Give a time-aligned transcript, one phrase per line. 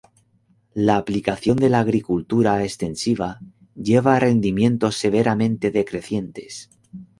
[0.73, 3.39] La aplicación de la agricultura extensiva
[3.75, 6.71] lleva a rendimientos severamente decrecientes.